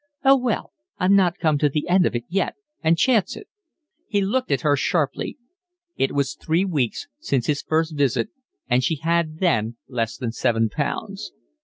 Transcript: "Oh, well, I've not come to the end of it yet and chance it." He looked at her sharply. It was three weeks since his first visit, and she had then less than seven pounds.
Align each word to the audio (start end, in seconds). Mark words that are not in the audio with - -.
"Oh, 0.25 0.35
well, 0.35 0.71
I've 0.97 1.11
not 1.11 1.37
come 1.37 1.59
to 1.59 1.69
the 1.69 1.87
end 1.87 2.07
of 2.07 2.15
it 2.15 2.23
yet 2.27 2.55
and 2.83 2.97
chance 2.97 3.35
it." 3.35 3.47
He 4.07 4.19
looked 4.19 4.51
at 4.51 4.61
her 4.61 4.75
sharply. 4.75 5.37
It 5.95 6.11
was 6.13 6.33
three 6.33 6.65
weeks 6.65 7.05
since 7.19 7.45
his 7.45 7.61
first 7.61 7.95
visit, 7.95 8.29
and 8.67 8.83
she 8.83 8.95
had 8.95 9.37
then 9.37 9.77
less 9.87 10.17
than 10.17 10.31
seven 10.31 10.69
pounds. 10.69 11.33